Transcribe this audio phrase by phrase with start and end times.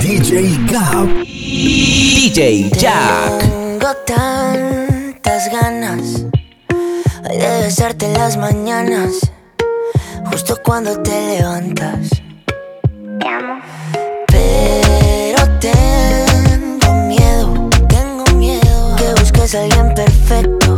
[0.00, 1.08] DJ Gab.
[1.24, 3.40] DJ Jack.
[3.40, 6.24] Tengo tantas ganas
[7.28, 9.32] de besarte en las mañanas,
[10.30, 12.10] justo cuando te levantas.
[13.18, 13.60] Te amo.
[14.28, 20.76] Pero tengo miedo, tengo miedo que busques a alguien perfecto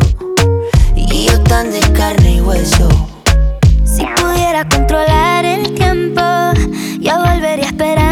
[0.96, 2.88] y yo tan de carne y hueso.
[3.84, 6.22] Si pudiera controlar el tiempo,
[7.00, 8.09] yo volvería a esperar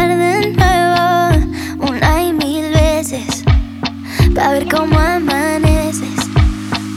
[4.33, 6.09] para ver cómo amaneces.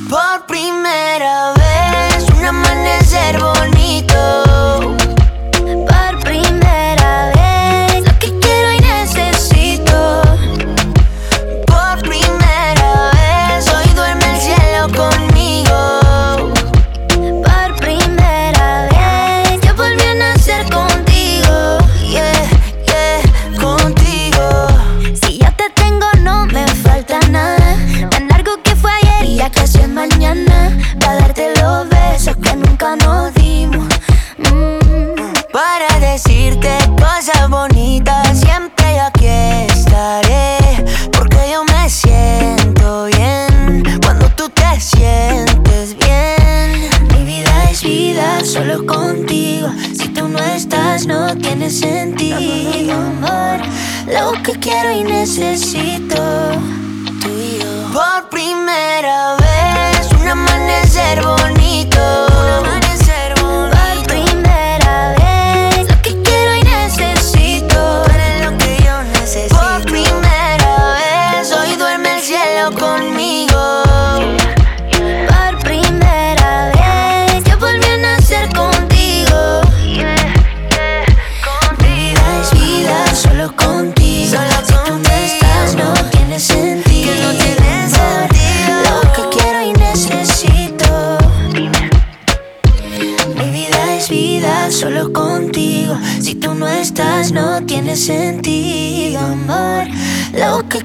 [0.09, 5.02] Por primera vez, un amanecer bonito.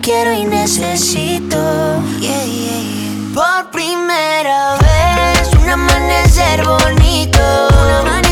[0.02, 1.58] quiero y necesito.
[3.34, 7.40] Por primera vez, un amanecer bonito.
[7.70, 8.27] Un amanecer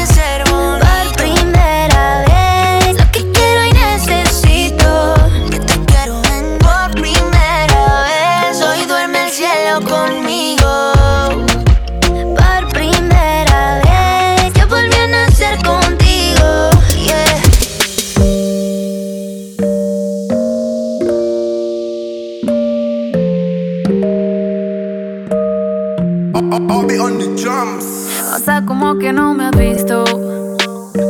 [28.85, 30.05] como que no me has visto.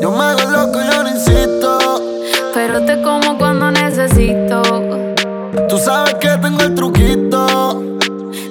[0.01, 1.77] Yo me hago loco, yo no insisto.
[2.53, 4.61] Pero te como cuando necesito.
[5.67, 7.83] Tú sabes que tengo el truquito.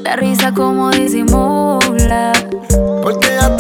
[0.02, 2.32] La risa como disimula.
[3.02, 3.53] Porque ya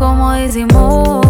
[0.00, 1.29] como disimula.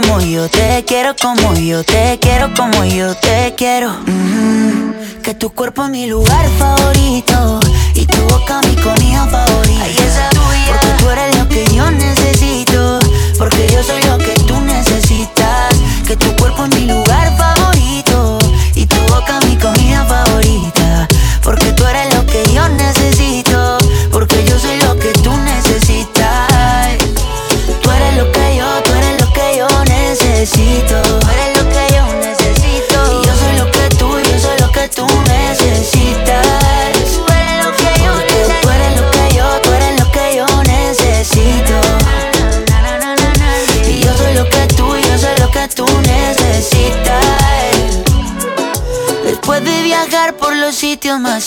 [0.00, 3.90] Como yo te quiero, como yo te quiero, como yo te quiero.
[4.06, 7.60] Mm, que tu cuerpo es mi lugar favorito
[7.94, 9.84] y tu boca mi comida favorita.
[10.68, 12.98] Porque tú eres lo que yo necesito,
[13.38, 14.87] porque yo soy lo que tú necesitas.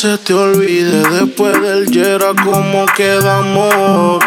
[0.00, 4.24] se te olvide después del Yera cómo quedamos.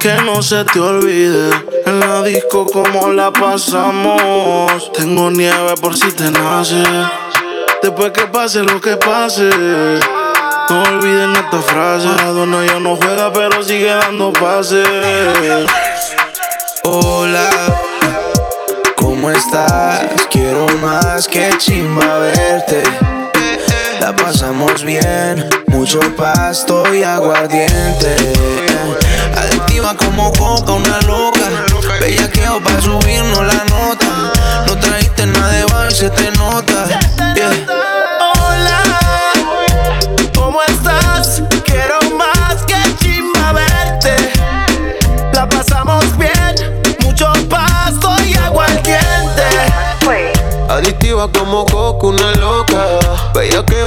[0.00, 1.50] Que no se te olvide
[1.86, 4.90] en la disco cómo la pasamos.
[4.92, 6.82] Tengo nieve por si te nace.
[7.80, 9.50] Después que pase lo que pase.
[10.68, 12.08] No olviden esta frase.
[12.08, 14.84] Maradona ya no juega, pero sigue dando pases.
[16.82, 17.50] Hola,
[18.96, 20.26] ¿cómo estás?
[20.28, 23.03] Quiero más que chimba verte
[24.24, 25.46] pasamos bien.
[25.66, 28.16] Mucho pasto y aguardiente.
[29.36, 31.46] Adictiva como coca, una loca.
[32.00, 34.32] Bellaqueo pa' subirnos la nota.
[34.66, 36.86] No trajiste nada de bar, se te nota.
[37.34, 37.66] Yeah.
[38.48, 38.82] Hola,
[40.34, 40.73] ¿cómo estás?
[50.84, 52.98] Adictiva como coco, una loca.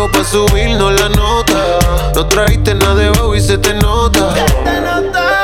[0.02, 1.78] o pa' subirnos la nota.
[2.16, 4.34] No trajiste nada de y se te nota.
[4.36, 5.37] Yo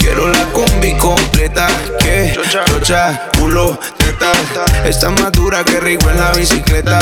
[0.00, 1.68] quiero la combi completa.
[2.00, 4.32] Que chocha, culo, teta.
[4.84, 6.98] Está más dura que rico en la bicicleta.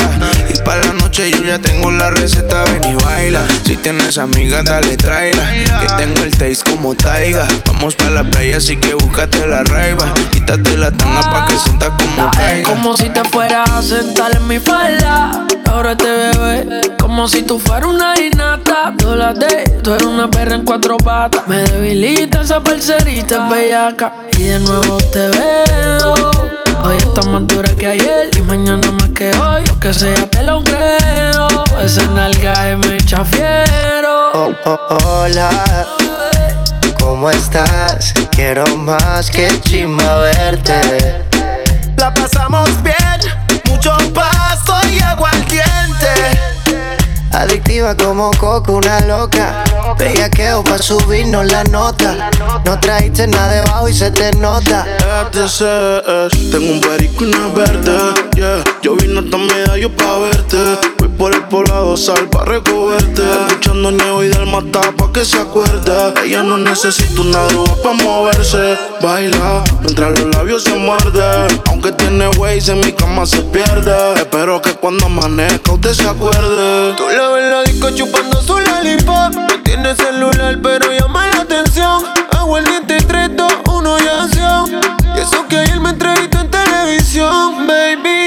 [0.53, 2.63] Y para la noche yo ya tengo la receta.
[2.65, 3.41] Ven y baila.
[3.65, 5.51] Si tienes amigas, dale traila.
[5.51, 7.47] Que tengo el taste como taiga.
[7.65, 10.13] Vamos para la playa, así que búscate la raiva.
[10.31, 12.69] Quítate la tanga pa' que sientas como caiga.
[12.69, 15.48] Como si te fueras a sentar en mi falda.
[15.69, 16.81] Ahora te bebé.
[16.99, 18.91] Como si tú fueras una innata.
[18.91, 21.47] de, tú eres una perra en cuatro patas.
[21.47, 24.13] Me debilita esa parcerita bellaca.
[24.37, 26.13] Y de nuevo te veo.
[26.83, 29.63] Hoy está más dura que ayer y mañana más que hoy.
[29.67, 31.47] Lo que sea te lo creo.
[31.83, 34.31] Esa nalga es me chafiero.
[34.33, 35.49] Oh, oh, hola.
[36.99, 38.13] ¿Cómo estás?
[38.31, 41.25] Quiero más que chima verte.
[41.97, 43.19] La pasamos bien,
[43.65, 44.48] mucho pasto
[45.03, 46.09] aguardiente.
[47.31, 49.63] Adictiva como coco, una loca.
[49.97, 52.29] Bellaqueo pa' subirnos la nota.
[52.65, 54.85] No traiste nada debajo y se te nota.
[56.51, 58.13] Tengo un perico y una verde.
[58.35, 58.63] Yeah.
[58.81, 60.57] Yo vine hasta medallo pa' verte.
[61.19, 63.21] Por el poblado sal pa' recogerte.
[63.47, 66.13] Escuchando Neo y del mata pa' que se acuerde.
[66.23, 68.77] Ella no necesita una droga pa' moverse.
[69.01, 71.61] Baila mientras los labios se muerden.
[71.67, 74.13] Aunque tiene ways en mi cama se pierde.
[74.15, 79.33] Espero que cuando amanezca usted se acuerde la en la disco chupando su lollipop.
[79.35, 82.01] No tiene celular, pero llama la atención.
[82.31, 84.81] Hago el diente 3, 2, 1 y acción.
[85.15, 87.67] Y eso que ayer me entrevistó en televisión.
[87.67, 88.18] Baby,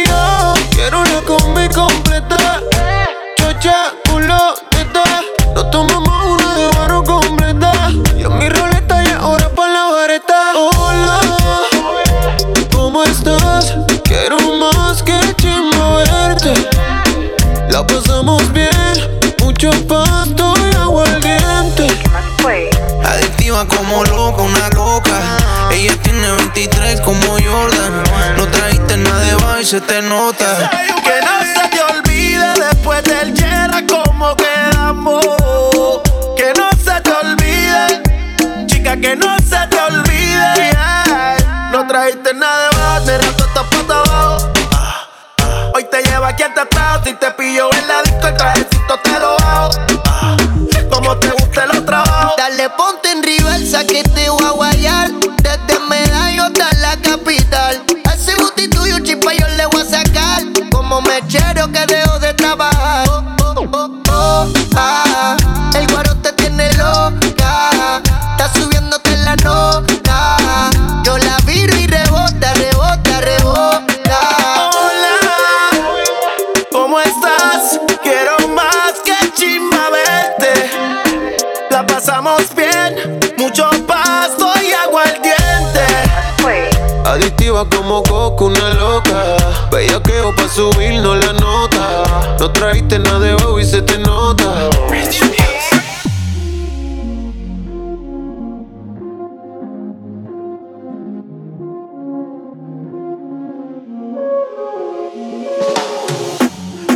[29.73, 30.71] se te nota.
[31.03, 35.25] Que no se te olvide después del Yera como quedamos.
[36.37, 38.03] Que no se te olvide,
[38.67, 40.77] chica, que no se te olvide.
[41.71, 44.53] No trajiste nada de baile, rato estás pata abajo.
[45.73, 49.19] Hoy te lleva aquí al tratado, si te pillo en la disco, el trajecito te
[49.21, 49.37] lo
[50.91, 52.35] como te guste los trabajos.
[52.37, 54.42] Dale, ponte en reversa que te voy
[90.53, 92.37] subirnos la nota.
[92.39, 94.71] No trajiste nada de bajo y se te nota.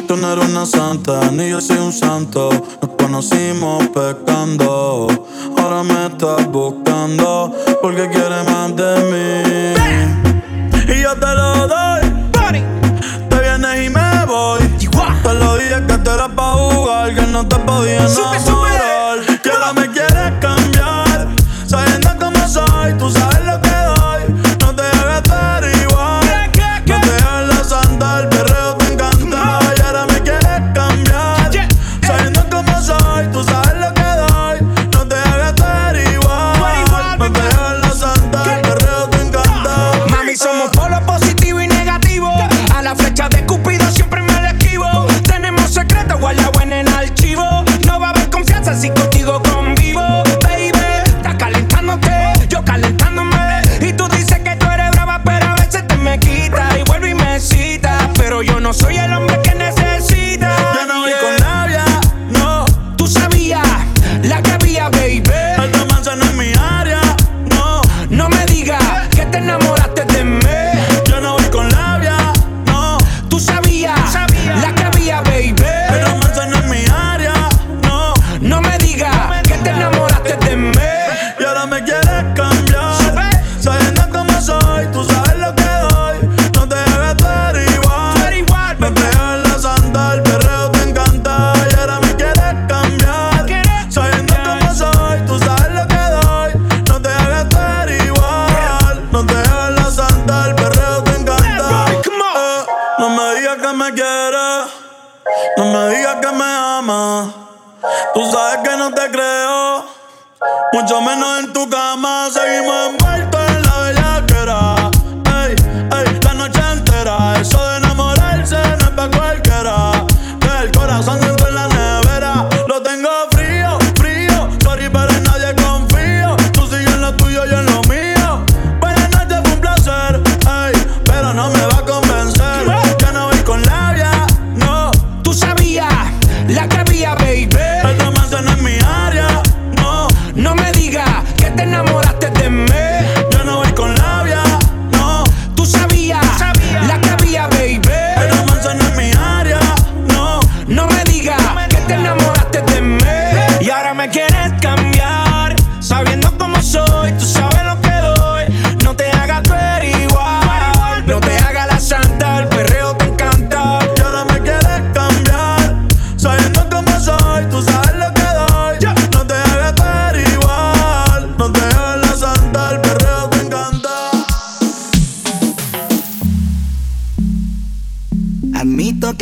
[0.06, 2.50] Tú no eres una santa, ni yo soy un santo.
[2.50, 5.08] Nos conocimos pecando.
[5.56, 9.65] Ahora me estás buscando porque quieres más de mí.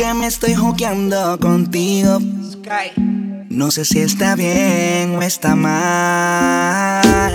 [0.05, 2.19] que me estoy juqueando contigo.
[3.49, 7.33] No sé si está bien o está mal.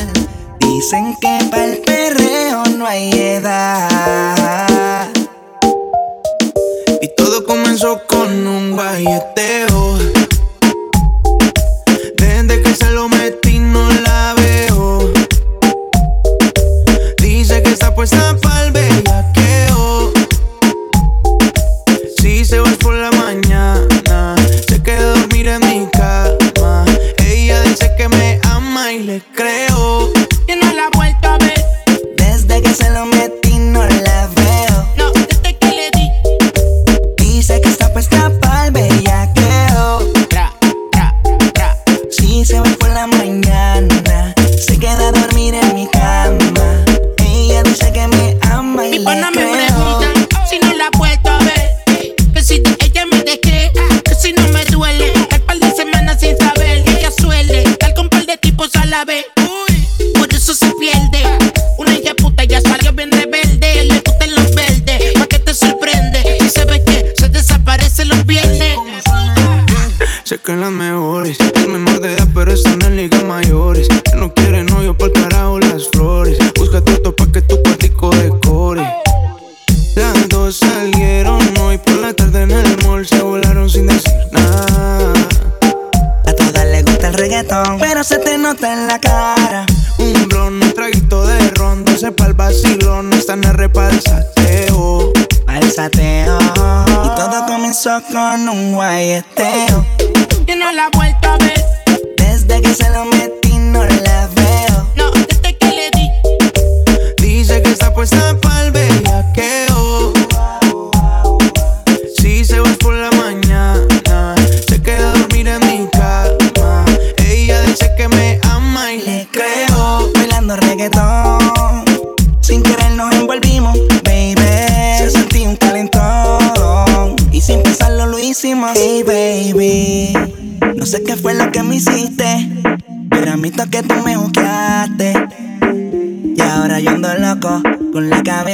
[0.60, 5.08] Dicen que para el perreo no hay edad.
[7.02, 9.98] Y todo comenzó con un balleteo.
[12.18, 14.09] Desde que se lo metí no la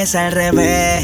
[0.07, 0.96] es al revés.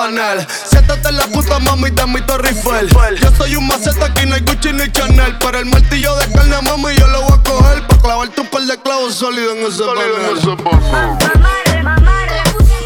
[0.00, 0.46] Un papanel.
[0.68, 2.88] Siéntate en la puta mami de mi Torre Eiffel.
[3.20, 5.36] Yo soy un maceta, aquí no hay Gucci ni Chanel.
[5.38, 7.86] Pero el martillo de carne, mami, yo lo voy a coger.
[7.86, 10.10] Pa' clavarte un par de clavos sólidos en ese panel.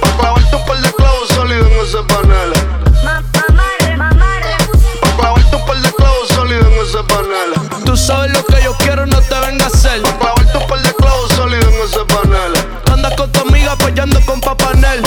[0.01, 2.53] Pa' clavarte un par de clavos sólidos en ese panel.
[5.03, 7.85] Pa' clavarte un par de clavos sólidos en ese panel.
[7.85, 10.03] Tú sabes lo que yo quiero, no te venga a hacer.
[10.03, 12.53] Pa' clavarte un par de clavos sólidos en ese panel.
[12.93, 15.03] Andas con tu amiga apoyando con Papanel.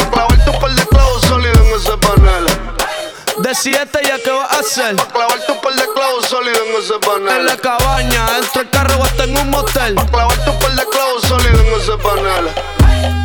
[3.59, 4.95] 7, ya qué vas a hacer.
[4.95, 7.39] Pa' clavar tu par de clavos sólidos en ese panel.
[7.39, 9.95] En la cabaña, dentro del carro hasta en un motel.
[9.95, 12.51] Pa' clavar tu par de clavos sólidos en ese panel.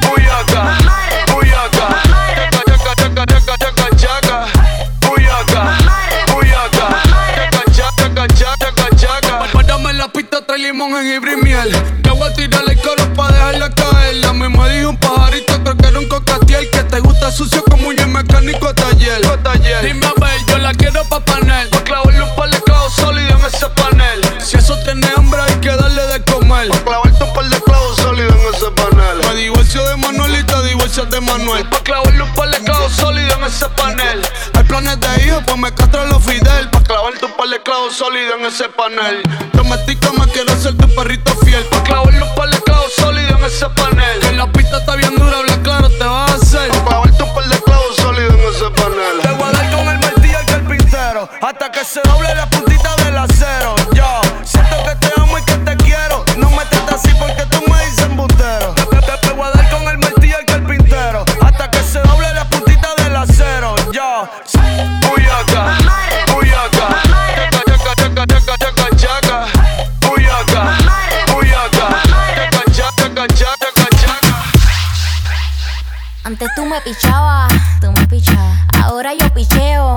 [0.09, 0.79] Buyaca,
[1.33, 2.03] buyaca, buyaca,
[2.47, 3.43] buyaca,
[10.03, 11.71] la pista, trae limón, jengibre y miel.
[12.03, 14.17] Yo voy a tirarle coro pa' dejarla caer.
[14.17, 16.69] La misma dijo un pajarito, creo que era un cocatiel.
[16.71, 19.21] Que te gusta sucio como un mecánico de taller.
[20.93, 21.71] Quiero pa' panel.
[21.71, 24.21] Pa' clavarle un par de clavos sólidos en ese panel.
[24.45, 26.69] Si eso tiene hambre, hay que darle de comer.
[26.69, 29.17] Pa' clavarte un par de clavos sólidos en ese panel.
[29.27, 31.67] Me divorcio de Manuel y te divorcias de Manuel.
[31.71, 34.21] Pa' clavarle un par de clavos sólidos en ese panel.
[34.53, 36.69] Hay planes de hijo, pues me castro los Fidel.
[36.69, 39.23] Pa' clavarte un par de clavos sólidos en ese panel.
[39.55, 41.65] Domestícame, quiero ser tu perrito fiel.
[41.71, 44.21] Pa' clavarle un par de clavos sólidos en ese panel.
[44.21, 45.39] Que la pista está bien dura,
[51.43, 53.75] Hasta que se doble la puntita del acero.
[53.93, 56.25] Yo siento que te amo y que te quiero.
[56.37, 58.73] No me trates así porque tú me dices embustero.
[58.75, 61.25] Te, te- te voy a dar con el martillo el carpintero.
[61.43, 63.75] Hasta que se doble la puntita del acero.
[63.93, 64.29] Yo
[65.09, 65.77] Buyaca,
[66.33, 67.03] buyaca.
[67.51, 69.47] Chaca, chaca, chaca, chaca, chaca.
[70.07, 70.77] Buyaca,
[71.33, 72.03] buyaca.
[72.73, 74.43] Chaca, chaca, chaca, chaca.
[76.25, 78.59] Antes tú me pichabas, tú me pichabas.
[78.85, 79.97] Ahora yo picheo.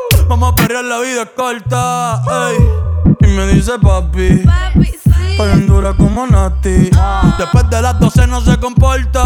[0.81, 2.23] Perrear, la vida es corta.
[2.49, 2.57] ey.
[3.21, 4.43] Y me dice papi.
[5.31, 6.89] Está bien dura como Nati.
[7.37, 9.23] Después de las 12 no se comporta.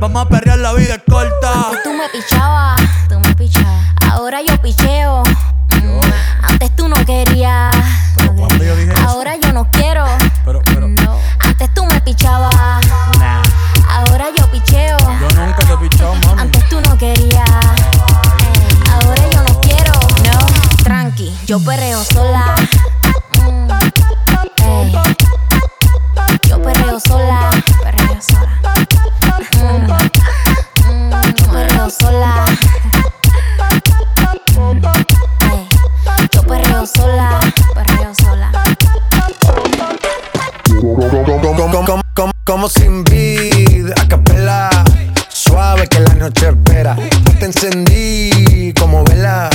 [0.00, 1.68] Vamos a perrear, la vida es corta.
[1.68, 2.53] Antes tú me pichabas,
[42.44, 44.70] como sin vida, a capela.
[45.28, 46.96] Suave que la noche espera.
[47.38, 49.50] Te encendí como vela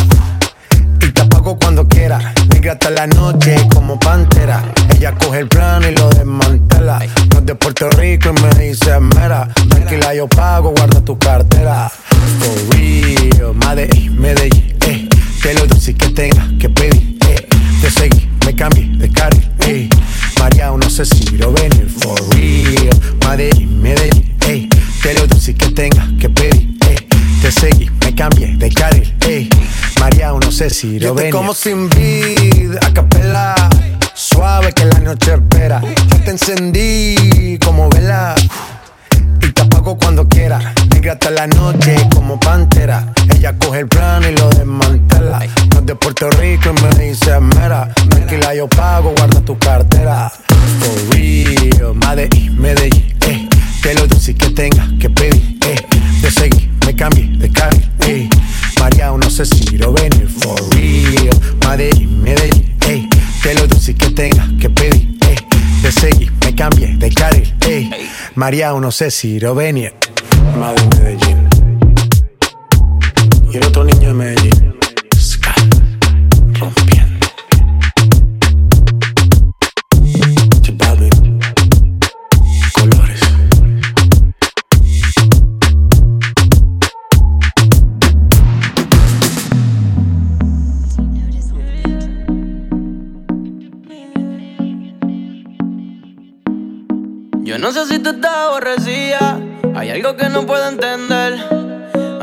[1.02, 2.34] y te apago cuando quiera.
[2.52, 4.63] Negra hasta la noche como pantera.
[4.95, 6.99] Ella coge el plano y lo desmantela.
[7.32, 9.47] No es de Puerto Rico y me dice mera.
[9.69, 11.89] Tranquila, yo pago, guarda tu cartera.
[12.39, 15.08] For real, madre, eh, Medellín, eh.
[15.41, 17.47] Te lo dulce que tenga que pedir, eh.
[17.82, 19.59] Te seguí, me cambié de carril
[21.06, 23.00] se sirvió venir for real.
[23.26, 24.68] Medellín, Medellín, ey.
[25.02, 27.08] Te lo dulce que tenga que pedir, ey.
[27.42, 29.50] Te seguí, me cambié de carril, ey.
[29.98, 31.32] María, no sé si lo venir.
[31.32, 33.56] como sin vida, a capela.
[34.14, 35.80] Suave que la noche espera.
[35.82, 38.36] Yo te encendí como vela
[39.60, 40.74] te apago cuando quiera.
[40.91, 43.13] Negra hasta la noche como pantera.
[43.36, 45.39] Ella coge el plan y lo desmantela.
[45.74, 47.89] No de Puerto Rico y me dice mera.
[48.10, 50.32] Tranquila, yo pago, guarda tu cartera.
[50.80, 53.50] For real, Madrid, Medellín, eh.
[53.82, 55.76] Que lo dulce que tenga que pedir, eh.
[56.22, 58.09] Te seguí, me cambié de carril, eh.
[68.50, 69.94] Mariano, Ceci, Rovenia.
[70.58, 71.29] Madre de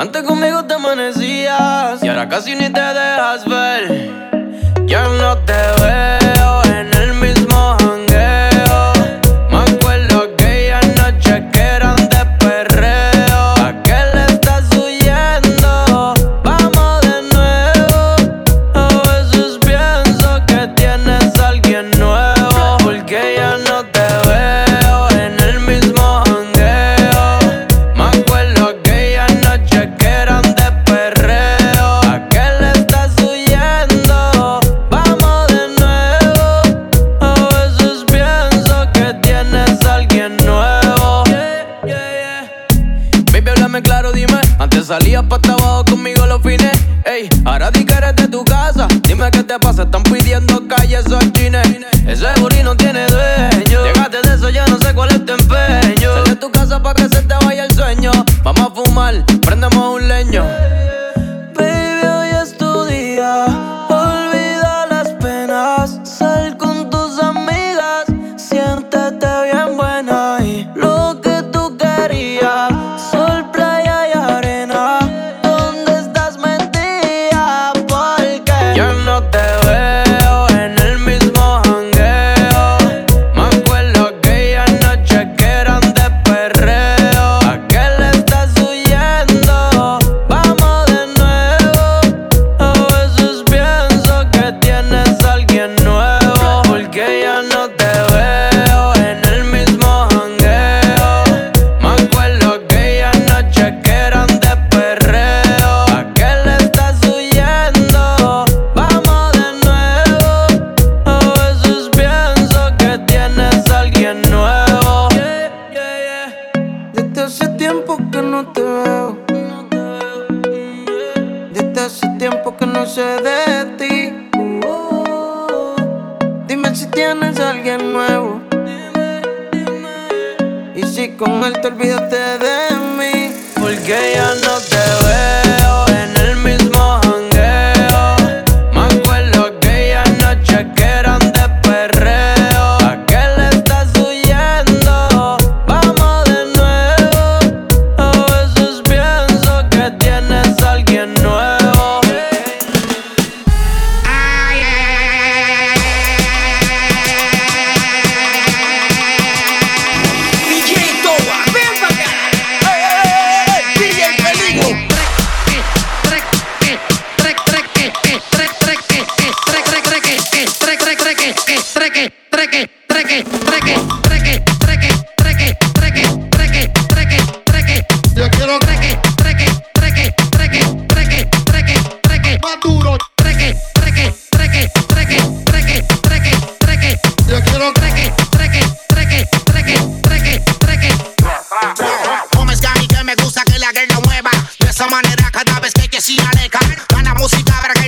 [0.07, 4.09] Antes conmigo te amanecías y ahora casi ni te dejas ver.
[4.87, 6.06] Ya no te veo.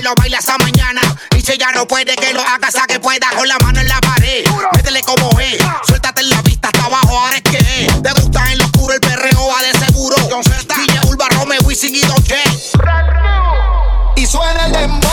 [0.09, 1.01] lo baila esa mañana.
[1.37, 3.29] Y si ya no puede, que lo haga, hasta que pueda.
[3.35, 4.43] Con la mano en la pared,
[4.75, 5.57] métele como es.
[5.87, 8.01] Suéltate en la vista hasta abajo, ahora es que es.
[8.01, 10.15] Te gusta en lo oscuro el perreo, va de seguro.
[10.29, 12.41] Con Z, DJ Urba, Romeo, Wisin y Doche.
[14.15, 15.09] Y suena el dembow,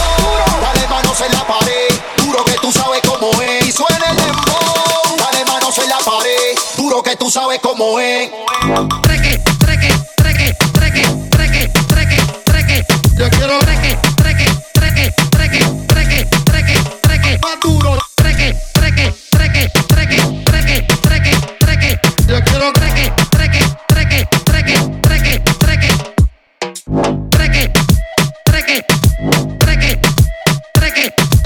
[0.62, 2.00] dale manos en la pared.
[2.18, 3.66] Duro que tú sabes cómo es.
[3.66, 6.58] Y suena el dembow, dale manos en la pared.
[6.76, 8.30] Duro que tú sabes cómo es.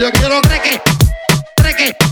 [0.01, 0.81] Yo quiero treque,
[1.57, 2.10] treque.